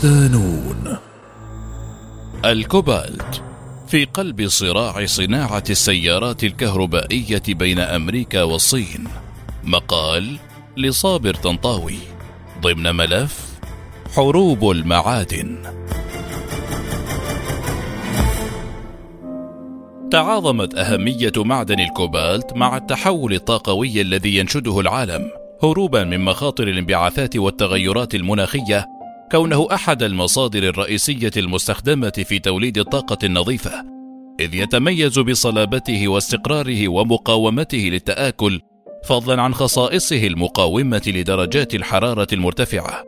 [0.00, 0.96] صدانون
[2.44, 3.42] الكوبالت.
[3.88, 9.08] في قلب صراع صناعة السيارات الكهربائية بين أمريكا والصين.
[9.64, 10.36] مقال
[10.76, 11.98] لصابر طنطاوي.
[12.60, 13.58] ضمن ملف
[14.16, 15.58] حروب المعادن.
[20.10, 25.30] تعاظمت أهمية معدن الكوبالت مع التحول الطاقوي الذي ينشده العالم
[25.62, 28.99] هروبا من مخاطر الانبعاثات والتغيرات المناخية
[29.32, 33.84] كونه أحد المصادر الرئيسية المستخدمة في توليد الطاقة النظيفة
[34.40, 38.60] إذ يتميز بصلابته واستقراره ومقاومته للتآكل
[39.04, 43.04] فضلا عن خصائصه المقاومة لدرجات الحرارة المرتفعة.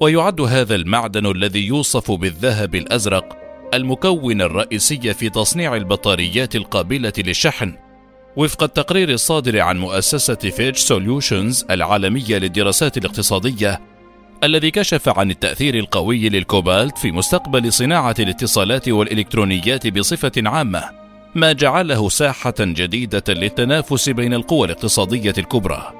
[0.00, 3.36] ويعد هذا المعدن الذي يوصف بالذهب الأزرق
[3.74, 7.74] المكون الرئيسي في تصنيع البطاريات القابلة للشحن.
[8.36, 13.89] وفق التقرير الصادر عن مؤسسة فيتش سوليوشنز العالمية للدراسات الاقتصادية
[14.44, 20.84] الذي كشف عن التأثير القوي للكوبالت في مستقبل صناعة الاتصالات والإلكترونيات بصفة عامة،
[21.34, 25.92] ما جعله ساحة جديدة للتنافس بين القوى الاقتصادية الكبرى.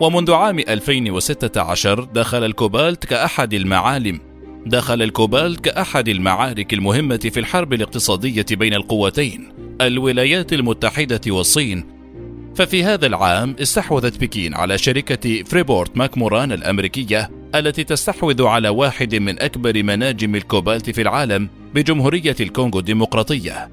[0.00, 4.20] ومنذ عام 2016 دخل الكوبالت كأحد المعالم
[4.66, 11.84] دخل الكوبالت كأحد المعارك المهمة في الحرب الاقتصادية بين القوتين الولايات المتحدة والصين
[12.56, 19.42] ففي هذا العام استحوذت بكين على شركة فريبورت ماكموران الأمريكية التي تستحوذ على واحد من
[19.42, 23.70] أكبر مناجم الكوبالت في العالم بجمهورية الكونغو الديمقراطية.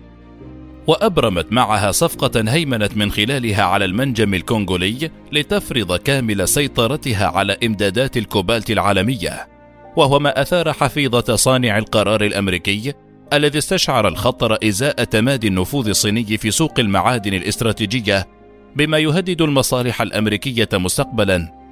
[0.88, 8.72] وأبرمت معها صفقة هيمنت من خلالها على المنجم الكونغولي لتفرض كامل سيطرتها على إمدادات الكوبالت
[8.72, 9.48] العالمية.
[9.96, 12.94] وهو ما أثار حفيظة صانع القرار الأمريكي
[13.34, 18.28] الذي استشعر الخطر إزاء تمادي النفوذ الصيني في سوق المعادن الاستراتيجية
[18.76, 21.63] بما يهدد المصالح الأمريكية مستقبلا.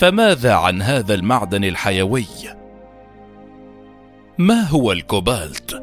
[0.00, 2.26] فماذا عن هذا المعدن الحيوي؟
[4.38, 5.82] ما هو الكوبالت؟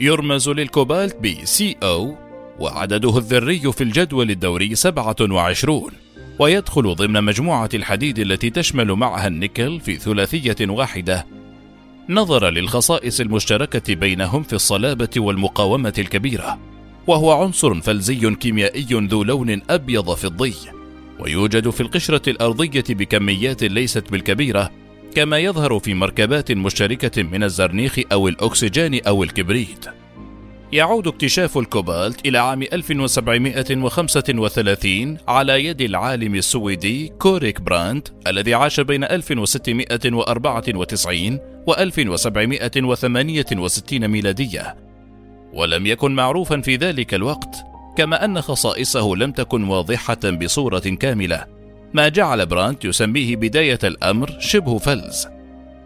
[0.00, 2.14] يرمز للكوبالت ب CO
[2.58, 5.92] وعدده الذري في الجدول الدوري 27
[6.38, 11.26] ويدخل ضمن مجموعة الحديد التي تشمل معها النيكل في ثلاثية واحدة.
[12.08, 16.58] نظرا للخصائص المشتركة بينهم في الصلابة والمقاومة الكبيرة،
[17.06, 20.54] وهو عنصر فلزي كيميائي ذو لون أبيض فضي،
[21.20, 24.70] ويوجد في القشرة الأرضية بكميات ليست بالكبيرة،
[25.14, 29.86] كما يظهر في مركبات مشتركة من الزرنيخ أو الأكسجين أو الكبريت.
[30.72, 39.04] يعود اكتشاف الكوبالت إلى عام 1735 على يد العالم السويدي جورج برانت الذي عاش بين
[39.04, 44.76] 1694 و 1768 ميلادية
[45.52, 47.69] ولم يكن معروفا في ذلك الوقت
[48.00, 51.46] كما أن خصائصه لم تكن واضحة بصورة كاملة.
[51.94, 55.28] ما جعل برانت يسميه بداية الأمر شبه فلز.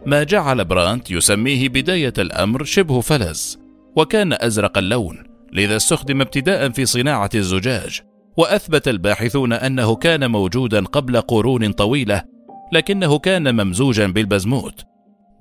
[0.07, 3.59] ما جعل برانت يسميه بداية الأمر شبه فلز.
[3.97, 8.01] وكان أزرق اللون لذا استخدم ابتداء في صناعة الزجاج.
[8.37, 12.23] وأثبت الباحثون أنه كان موجودا قبل قرون طويلة
[12.73, 14.85] لكنه كان ممزوجا بالبزموت.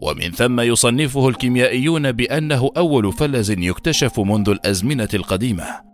[0.01, 5.92] ومن ثم يصنفه الكيميائيون بأنه أول فلز يكتشف منذ الأزمنة القديمة.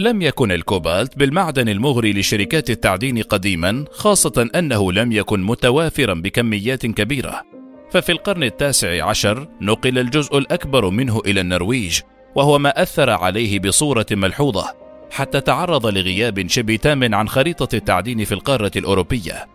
[0.00, 7.42] لم يكن الكوبالت بالمعدن المغري لشركات التعدين قديما خاصة أنه لم يكن متوافرا بكميات كبيرة.
[7.90, 12.00] ففي القرن التاسع عشر نقل الجزء الأكبر منه إلى النرويج
[12.34, 14.74] وهو ما أثر عليه بصورة ملحوظة
[15.10, 19.46] حتى تعرض لغياب شبه تام عن خريطة التعدين في القارة الأوروبية.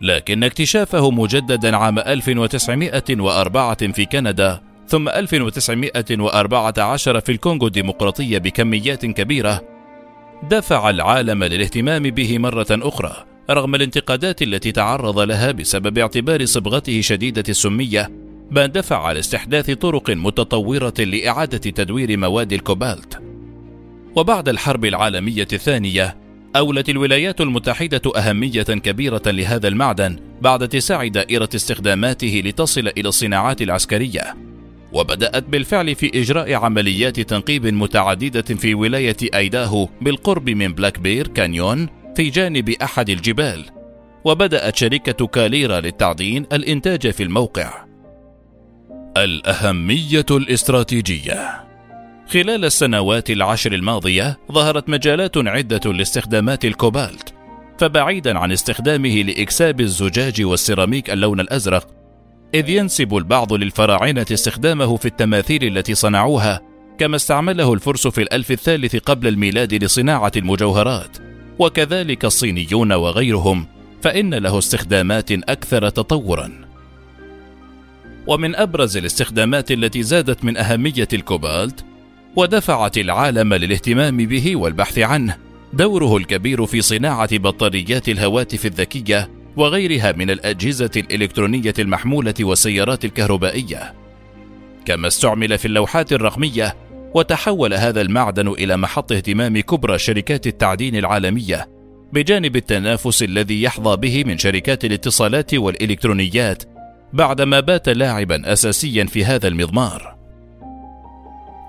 [0.00, 9.62] لكن اكتشافه مجددا عام 1904 في كندا ثم 1914 في الكونغو الديمقراطية بكميات كبيرة
[10.50, 17.44] دفع العالم للاهتمام به مرة أخرى رغم الانتقادات التي تعرض لها بسبب اعتبار صبغته شديدة
[17.48, 18.10] السمية
[18.50, 23.20] ما دفع لاستحداث طرق متطورة لإعادة تدوير مواد الكوبالت.
[24.16, 26.16] وبعد الحرب العالمية الثانية
[26.56, 34.34] أولت الولايات المتحدة أهمية كبيرة لهذا المعدن بعد اتساع دائرة استخداماته لتصل إلى الصناعات العسكرية.
[34.94, 41.88] وبدأت بالفعل في إجراء عمليات تنقيب متعددة في ولاية أيداهو بالقرب من بلاك بير كانيون
[42.16, 43.64] في جانب أحد الجبال.
[44.24, 47.84] وبدأت شركة كاليرا للتعدين الإنتاج في الموقع.
[49.16, 51.64] الأهمية الاستراتيجية.
[52.28, 57.34] خلال السنوات العشر الماضية ظهرت مجالات عدة لاستخدامات الكوبالت.
[57.78, 62.03] فبعيدا عن استخدامه لإكساب الزجاج والسيراميك اللون الأزرق
[62.54, 66.60] إذ ينسب البعض للفراعنة استخدامه في التماثيل التي صنعوها
[66.98, 71.16] كما استعمله الفرس في الألف الثالث قبل الميلاد لصناعة المجوهرات.
[71.58, 73.66] وكذلك الصينيون وغيرهم
[74.02, 76.50] فإن له استخدامات أكثر تطورا.
[78.26, 81.84] ومن أبرز الاستخدامات التي زادت من أهمية الكوبالت
[82.36, 85.36] ودفعت العالم للاهتمام به والبحث عنه
[85.72, 93.94] دوره الكبير في صناعة بطاريات الهواتف الذكية وغيرها من الأجهزة الإلكترونية المحمولة والسيارات الكهربائية.
[94.84, 96.76] كما استعمل في اللوحات الرقمية
[97.14, 101.68] وتحول هذا المعدن إلى محط اهتمام كبرى شركات التعدين العالمية
[102.12, 106.62] بجانب التنافس الذي يحظى به من شركات الاتصالات والإلكترونيات
[107.12, 110.16] بعدما بات لاعبا اساسيا في هذا المضمار.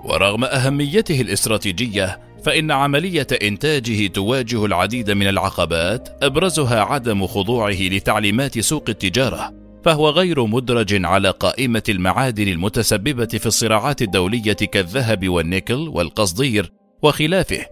[0.04, 8.84] ورغم أهميته الاستراتيجية فإن عملية إنتاجه تواجه العديد من العقبات أبرزها عدم خضوعه لتعليمات سوق
[8.88, 9.54] التجارة
[9.84, 16.72] فهو غير مدرج على قائمة المعادن المتسببة في الصراعات الدولية كالذهب والنيكل والقصدير
[17.02, 17.66] وخلافه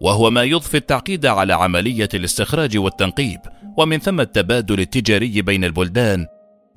[0.00, 3.40] وهو ما يضفي التعقيد على عملية الاستخراج والتنقيب
[3.78, 6.26] ومن ثم التبادل التجاري بين البلدان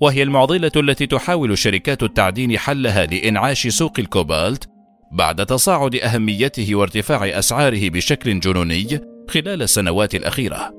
[0.01, 4.72] وهي المعضلة التي تحاول شركات التعدين حلها لإنعاش سوق الكوبالت
[5.13, 8.99] بعد تصاعد أهميته وارتفاع أسعاره بشكل جنوني
[9.29, 10.73] خلال السنوات الأخيرة.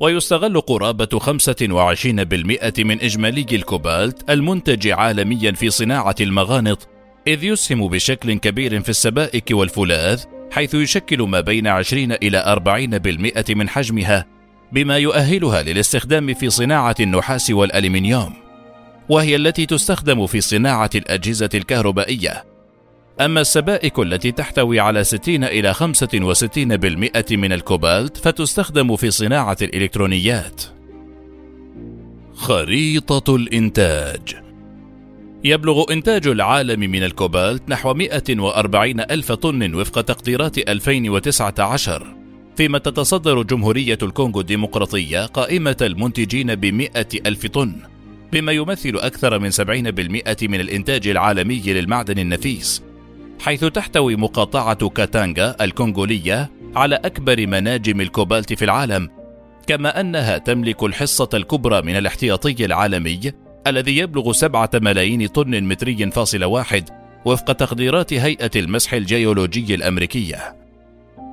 [0.00, 6.88] ويستغل قرابة 25% من إجمالي الكوبالت المنتج عالميا في صناعة المغانط
[7.26, 12.62] إذ يسهم بشكل كبير في السبائك والفولاذ حيث يشكل ما بين 20 إلى
[13.46, 14.26] 40% من حجمها
[14.72, 18.32] بما يؤهلها للاستخدام في صناعة النحاس والألمنيوم
[19.08, 22.53] وهي التي تستخدم في صناعة الأجهزة الكهربائية.
[23.20, 30.62] أما السبائك التي تحتوي على 60 إلى 65% من الكوبالت فتستخدم في صناعة الإلكترونيات.
[32.34, 34.36] خريطة الإنتاج
[35.44, 42.16] يبلغ إنتاج العالم من الكوبالت نحو 140 ألف طن وفق تقديرات 2019
[42.56, 47.74] فيما تتصدر جمهورية الكونغو الديمقراطية قائمة المنتجين بمئة ألف طن
[48.32, 49.58] بما يمثل أكثر من 70%
[50.42, 52.82] من الإنتاج العالمي للمعدن النفيس
[53.40, 59.10] حيث تحتوي مقاطعة كاتانغا الكونغولية على أكبر مناجم الكوبالت في العالم
[59.66, 63.32] كما أنها تملك الحصة الكبرى من الاحتياطي العالمي
[63.66, 66.90] الذي يبلغ سبعة ملايين طن متري فاصل واحد
[67.24, 70.56] وفق تقديرات هيئة المسح الجيولوجي الأمريكية.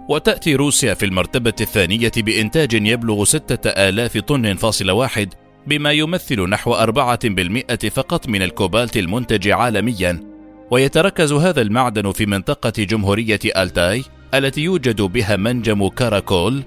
[0.10, 5.34] وتأتي روسيا في المرتبة الثانية بإنتاج يبلغ ستة آلاف طن فاصل واحد
[5.68, 10.31] بما يمثل نحو أربعة بالمئة فقط من الكوبالت المنتج عالميا
[10.72, 14.04] ويتركز هذا المعدن في منطقة جمهورية ألتاي
[14.34, 16.64] التي يوجد بها منجم كاراكول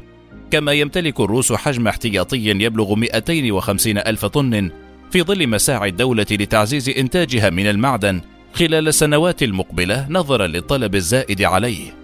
[0.51, 4.71] كما يمتلك الروس حجم احتياطي يبلغ 250 ألف طن
[5.11, 8.21] في ظل مساعي الدولة لتعزيز إنتاجها من المعدن
[8.55, 11.95] خلال السنوات المقبلة نظرا للطلب الزائد عليه.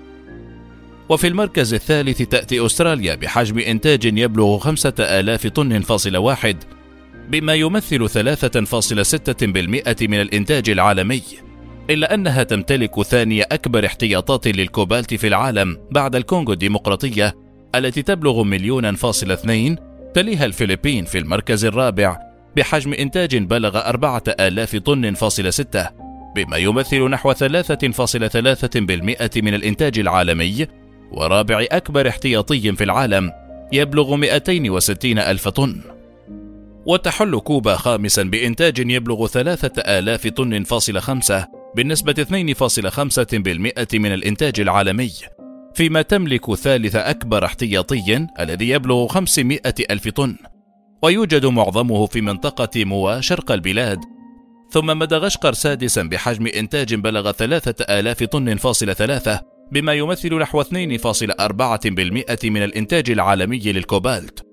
[1.09, 6.57] وفي المركز الثالث تأتي أستراليا بحجم إنتاج يبلغ خمسة آلاف طن فاصل واحد
[7.29, 11.23] بما يمثل 3.6% من الإنتاج العالمي
[11.91, 17.35] إلا أنها تمتلك ثاني أكبر احتياطات للكوبالت في العالم بعد الكونغو الديمقراطية
[17.75, 19.77] التي تبلغ مليونا فاصل اثنين
[20.15, 22.19] تليها الفلبين في المركز الرابع
[22.57, 25.89] بحجم إنتاج بلغ أربعة آلاف طن فاصل ستة
[26.37, 30.67] بما يمثل نحو ثلاثة فاصل ثلاثة بالمئة من الإنتاج العالمي
[31.13, 33.33] ورابع أكبر احتياطي في العالم
[33.73, 35.81] يبلغ 260 ألف طن.
[36.87, 45.11] وتحل كوبا خامسا بإنتاج يبلغ ثلاثة آلاف طن فاصل خمسة بنسبة 2.5% من الإنتاج العالمي
[45.75, 49.61] فيما تملك ثالث أكبر احتياطي الذي يبلغ 500
[49.91, 50.37] ألف طن
[51.03, 54.01] ويوجد معظمه في منطقة موا شرق البلاد.
[54.71, 59.41] ثم مدغشقر سادسا بحجم إنتاج بلغ ثلاثة آلاف طن فاصل ثلاثة
[59.73, 64.47] بما يمثل نحو 2.4% من الإنتاج العالمي للكوبالت.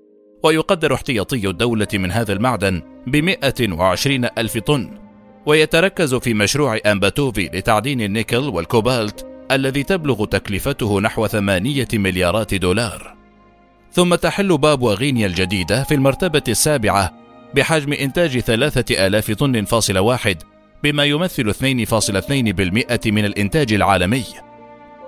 [0.44, 5.07] ويقدر احتياطي الدولة من هذا المعدن بمئة وعشرين ألف طن.
[5.48, 13.16] ويتركز في مشروع أمباتوفي لتعدين النيكل والكوبالت الذي تبلغ تكلفته نحو ثمانية مليارات دولار.
[13.92, 17.14] ثم تحل بابوا غينيا الجديدة في المرتبة السابعة
[17.54, 20.42] بحجم إنتاج ثلاثة آلاف طن فاصل واحد
[20.82, 24.24] بما يمثل 2.2% من الإنتاج العالمي.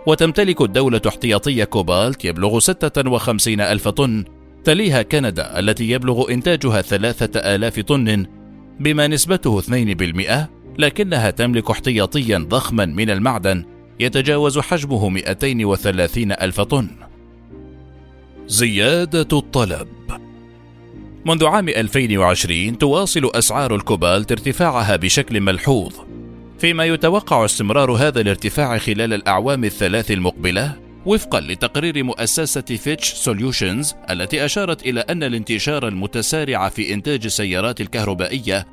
[0.07, 4.25] وتمتلك الدولة احتياطي كوبالت يبلغ 56 ألف طن
[4.65, 8.27] تليها كندا التي يبلغ إنتاجها ثلاثة آلاف طن
[8.81, 13.65] بما نسبته 2% لكنها تملك احتياطيا ضخما من المعدن
[14.01, 16.89] يتجاوز حجمه 230 ألف طن.
[18.47, 19.89] زيادة الطلب.
[21.27, 25.93] منذ عام 2020 تواصل أسعار الكوبالت ارتفاعها بشكل ملحوظ
[26.59, 30.90] فيما يتوقع استمرار هذا الارتفاع خلال الأعوام الثلاث المقبلة.
[31.07, 38.67] وفقا لتقرير مؤسسة فيتش سوليوشنز التي أشارت إلى أن الانتشار المتسارع في إنتاج السيارات الكهربائية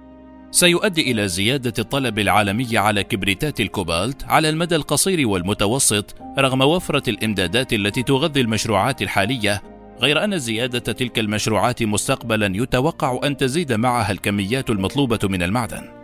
[0.51, 7.73] سيؤدي إلى زيادة الطلب العالمي على كبريتات الكوبالت على المدى القصير والمتوسط رغم وفرة الإمدادات
[7.73, 9.61] التي تغذي المشروعات الحالية
[10.01, 15.96] غير أن زيادة تلك المشروعات مستقبلا يتوقع أن تزيد معها الكميات المطلوبة من المعدن.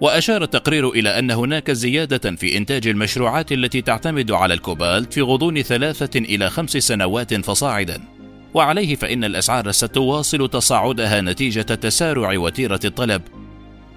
[0.00, 5.62] وأشار التقرير إلى أن هناك زيادة في إنتاج المشروعات التي تعتمد على الكوبالت في غضون
[5.62, 8.00] ثلاثة إلى خمس سنوات فصاعدا.
[8.54, 13.22] وعليه فإن الأسعار ستواصل تصاعدها نتيجة تسارع وتيرة الطلب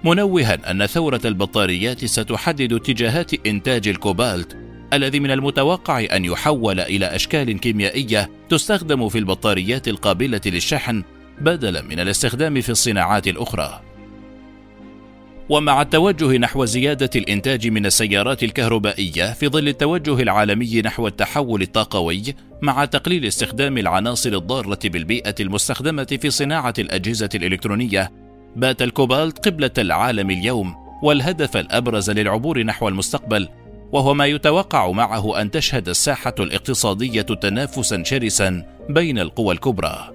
[0.04, 4.56] منوها أن ثورة البطاريات ستحدد اتجاهات إنتاج الكوبالت
[4.92, 11.02] الذي من المتوقع أن يحول إلى أشكال كيميائية تستخدم في البطاريات القابلة للشحن
[11.40, 13.93] بدلا من الاستخدام في الصناعات الأخرى.
[15.48, 22.22] ومع التوجه نحو زيادة الإنتاج من السيارات الكهربائية في ظل التوجه العالمي نحو التحول الطاقوي
[22.62, 28.12] مع تقليل استخدام العناصر الضارة بالبيئة المستخدمة في صناعة الأجهزة الإلكترونية
[28.56, 33.48] بات الكوبالت قبلة العالم اليوم والهدف الأبرز للعبور نحو المستقبل
[33.92, 40.10] وهو ما يتوقع معه أن تشهد الساحة الاقتصادية تنافسا شرسا بين القوى الكبرى.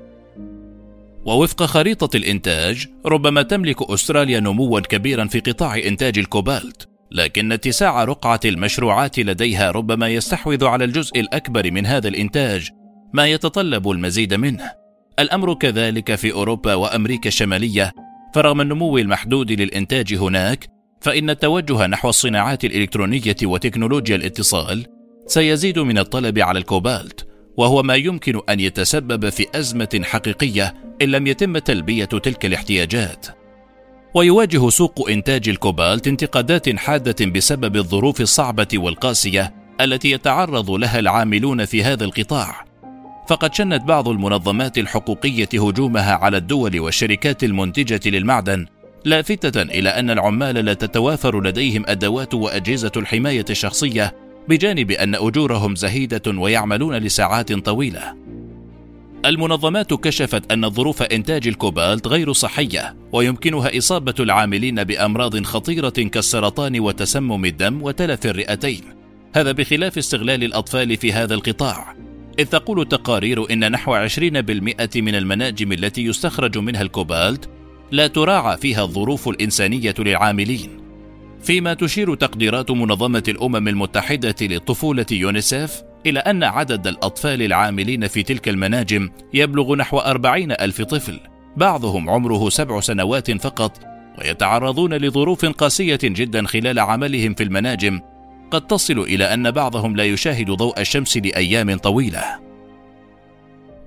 [1.26, 8.40] ووفق خريطة الإنتاج، ربما تملك أستراليا نموا كبيرا في قطاع إنتاج الكوبالت، لكن اتساع رقعة
[8.46, 12.70] المشروعات لديها ربما يستحوذ على الجزء الأكبر من هذا الإنتاج،
[13.14, 14.72] ما يتطلب المزيد منه.
[15.20, 17.92] الأمر كذلك في أوروبا وأمريكا الشمالية،
[18.36, 20.68] فرغم النمو المحدود للإنتاج هناك،
[21.02, 24.86] فإن التوجه نحو الصناعات الإلكترونية وتكنولوجيا الاتصال
[25.28, 27.28] سيزيد من الطلب على الكوبالت،
[27.60, 33.26] وهو ما يمكن أن يتسبب في أزمة حقيقية إن لم يتم تلبية تلك الاحتياجات.
[34.14, 41.84] ويواجه سوق إنتاج الكوبالت انتقادات حادة بسبب الظروف الصعبة والقاسية التي يتعرض لها العاملون في
[41.84, 42.66] هذا القطاع.
[43.28, 48.66] فقد شنت بعض المنظمات الحقوقية هجومها على الدول والشركات المنتجة للمعدن
[49.06, 56.22] لافتة إلى أن العمال لا تتوافر لديهم أدوات وأجهزة الحماية الشخصية بجانب أن أجورهم زهيدة
[56.28, 58.16] ويعملون لساعات طويلة.
[59.26, 67.46] المنظمات كشفت أن ظروف إنتاج الكوبالت غير صحية ويمكنها إصابة العاملين بأمراض خطيرة كالسرطان وتسمم
[67.46, 68.82] الدم وتلف الرئتين.
[69.36, 71.96] هذا بخلاف استغلال الأطفال في هذا القطاع.
[72.40, 77.50] إذ تقول التقارير إن نحو 20% من المناجم التي يستخرج منها الكوبالت
[77.92, 80.79] لا تراعى فيها الظروف الإنسانية للعاملين
[81.44, 88.50] فيما تشير تقديرات منظمة الأمم المتحدة للطفولة يونيسيف إلى أن عدد الأطفال العاملين في تلك
[88.50, 91.20] المناجم يبلغ نحو أربعين ألف طفل.
[91.58, 93.80] بعضهم عمره سبع سنوات فقط
[94.20, 98.00] ويتعرضون لظروف قاسية جدا خلال عملهم في المناجم.
[98.52, 102.24] قد تصل إلى أن بعضهم لا يشاهد ضوء الشمس لأيام طويلة.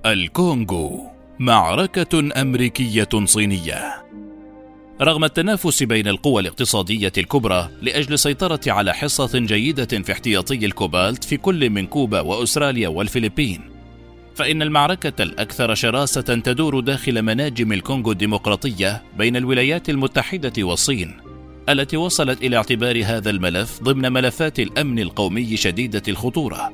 [0.05, 1.07] الكونغو
[1.39, 4.03] معركة أمريكية صينية.
[5.01, 11.37] رغم التنافس بين القوى الاقتصادية الكبرى لأجل السيطرة على حصة جيدة في احتياطي الكوبالت في
[11.37, 13.61] كل من كوبا وأستراليا والفلبين
[14.35, 21.17] فإن المعركة الأكثر شراسة تدور داخل مناجم الكونغو الديمقراطية بين الولايات المتحدة والصين
[21.69, 26.73] التي وصلت إلى اعتبار هذا الملف ضمن ملفات الأمن القومي شديدة الخطورة.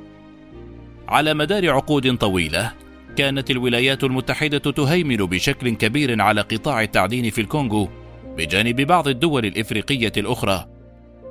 [1.07, 2.71] على مدار عقود طويلة
[3.15, 7.89] كانت الولايات المتحدة تهيمن بشكل كبير على قطاع التعدين في الكونغو
[8.39, 10.65] بجانب بعض الدول الإفريقية الأخرى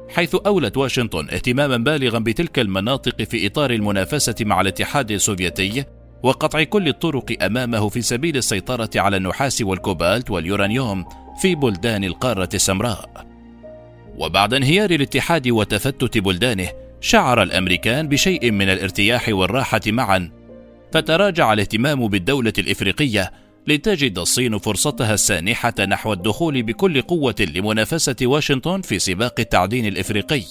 [0.09, 5.85] حيث أولت واشنطن اهتماما بالغا بتلك المناطق في إطار المنافسة مع الاتحاد السوفيتي
[6.23, 11.05] وقطع كل الطرق أمامه في سبيل السيطرة على النحاس والكوبالت واليورانيوم
[11.43, 13.27] في بلدان القارة السمراء.
[14.19, 16.69] وبعد انهيار الاتحاد وتفتت بلدانه،
[17.01, 20.31] شعر الأمريكان بشيء من الارتياح والراحة معا
[20.93, 23.33] فتراجع الاهتمام بالدولة الإفريقية
[23.69, 30.43] لتجد الصين فرصتها السانحة نحو الدخول بكل قوة لمنافسة واشنطن في سباق التعدين الإفريقي.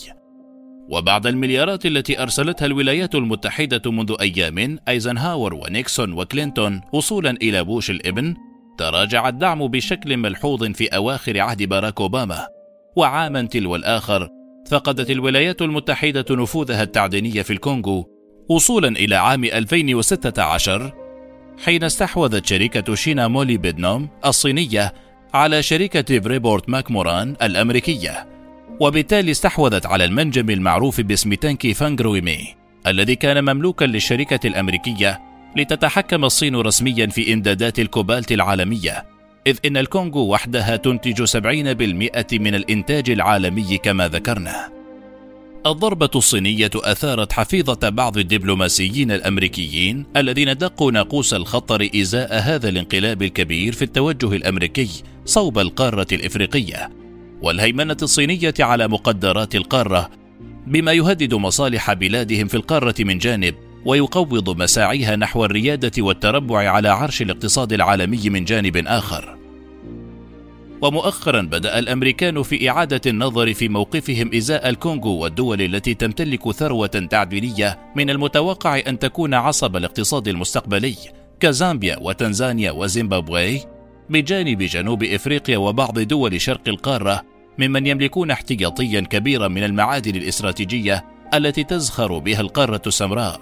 [0.90, 8.36] وبعد المليارات التي أرسلتها الولايات المتحدة منذ أيام أيزنهاور ونيكسون وكلينتون وصولا إلى بوش الإبن،
[8.78, 12.48] تراجع الدعم بشكل ملحوظ في أواخر عهد باراك أوباما،
[12.96, 14.30] وعاما تلو الآخر
[14.72, 18.06] فقدت الولايات المتحدة نفوذها التعديني في الكونغو
[18.50, 21.07] وصولا إلى عام 2016
[21.66, 24.94] حين استحوذت شركة تشاينا موليبدنوم الصينية
[25.34, 28.28] على شركة فريبورت ماكموران الأمريكية
[28.80, 32.56] وبالتالي استحوذت على المنجم المعروف باسم تينكي فونغورومي
[32.88, 35.22] الذي كان مملوكا للشركة الأمريكية
[35.58, 39.06] لتتحكم الصين رسميا في إمدادات الكوبالت العالمية
[39.48, 44.77] إذ إن الكونغو وحدها تنتج 70% من الإنتاج العالمي كما ذكرنا.
[45.72, 53.74] الضربة الصينية أثارت حفيظة بعض الدبلوماسيين الأمريكيين الذين دقوا ناقوس الخطر إزاء هذا الانقلاب الكبير
[53.74, 54.90] في التوجه الأمريكي
[55.26, 56.90] صوب القارة الإفريقية
[57.42, 60.10] والهيمنة الصينية على مقدرات القارة
[60.68, 63.56] بما يهدد مصالح بلادهم في القارة من جانب
[63.86, 69.37] ويقوض مساعيها نحو الريادة والتربع على عرش الاقتصاد العالمي من جانب آخر.
[70.82, 77.80] ومؤخرا بدأ الأمريكان في إعادة النظر في موقفهم إزاء الكونغو والدول التي تمتلك ثروة تعديلية
[77.96, 80.96] من المتوقع أن تكون عصب الاقتصاد المستقبلي
[81.40, 83.62] كزامبيا وتنزانيا وزيمبابوي
[84.10, 87.24] بجانب جنوب إفريقيا وبعض دول شرق القارة
[87.58, 93.42] ممن يملكون احتياطيا كبيرا من المعادن الاستراتيجية التي تزخر بها القارة السمراء.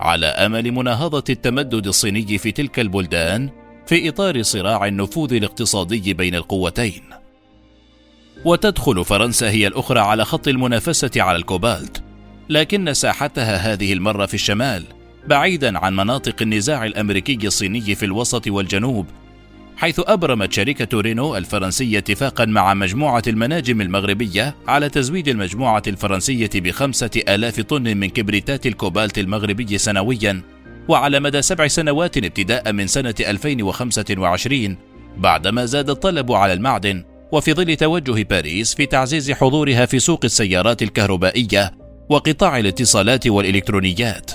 [0.00, 3.50] على أمل مناهضة التمدد الصيني في تلك البلدان
[3.86, 7.02] في إطار صراع النفوذ الاقتصادي بين القوتين.
[8.44, 12.02] وتدخل فرنسا هي الأخرى على خط المنافسة على الكوبالت
[12.48, 14.84] لكن ساحتها هذه المرة في الشمال
[15.26, 19.06] بعيدا عن مناطق النزاع الأمريكي الصيني في الوسط والجنوب
[19.76, 27.10] حيث أبرمت شركة رينو الفرنسية اتفاقا مع مجموعة المناجم المغربية على تزويد المجموعة الفرنسية بخمسة
[27.28, 30.42] آلاف طن من كبريتات الكوبالت المغربي سنويا.
[30.88, 34.76] وعلى مدى سبع سنوات ابتداء من سنة 2025
[35.16, 40.82] بعدما زاد الطلب على المعدن وفي ظل توجه باريس في تعزيز حضورها في سوق السيارات
[40.82, 41.72] الكهربائية
[42.08, 44.30] وقطاع الاتصالات والإلكترونيات.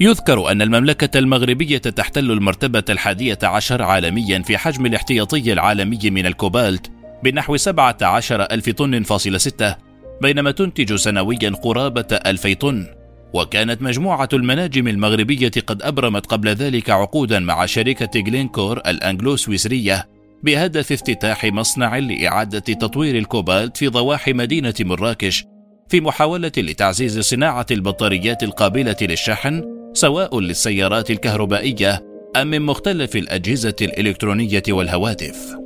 [0.00, 6.90] يذكر أن المملكة المغربية تحتل المرتبة الحادية عشر عالميا في حجم الاحتياطي العالمي من الكوبالت
[7.24, 9.76] بنحو 17 ألف طن فاصل ستة
[10.22, 12.95] بينما تنتج سنويا قرابة ألفي طن.
[13.32, 20.08] وكانت مجموعة المناجم المغربية قد أبرمت قبل ذلك عقودا مع شركة جلينكور الأنجلو سويسرية
[20.42, 25.44] بهدف افتتاح مصنع لإعادة تطوير الكوبالت في ضواحي مدينة مراكش
[25.88, 32.02] في محاولة لتعزيز صناعة البطاريات القابلة للشحن سواء للسيارات الكهربائية
[32.36, 35.65] أم من مختلف الأجهزة الإلكترونية والهواتف.